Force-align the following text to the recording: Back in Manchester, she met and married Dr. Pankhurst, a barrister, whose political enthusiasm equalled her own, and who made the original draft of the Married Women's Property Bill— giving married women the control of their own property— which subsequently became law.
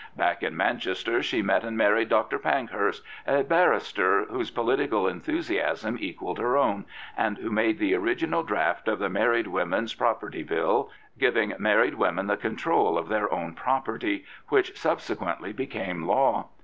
Back 0.17 0.41
in 0.41 0.57
Manchester, 0.57 1.21
she 1.21 1.43
met 1.43 1.63
and 1.63 1.77
married 1.77 2.09
Dr. 2.09 2.39
Pankhurst, 2.39 3.03
a 3.27 3.43
barrister, 3.43 4.25
whose 4.25 4.49
political 4.49 5.07
enthusiasm 5.07 5.95
equalled 6.01 6.39
her 6.39 6.57
own, 6.57 6.85
and 7.15 7.37
who 7.37 7.51
made 7.51 7.77
the 7.77 7.93
original 7.93 8.41
draft 8.41 8.87
of 8.87 8.97
the 8.97 9.09
Married 9.09 9.45
Women's 9.45 9.93
Property 9.93 10.41
Bill— 10.41 10.89
giving 11.19 11.53
married 11.59 11.93
women 11.93 12.25
the 12.25 12.35
control 12.35 12.97
of 12.97 13.09
their 13.09 13.31
own 13.31 13.53
property— 13.53 14.25
which 14.49 14.75
subsequently 14.75 15.53
became 15.53 16.07
law. 16.07 16.47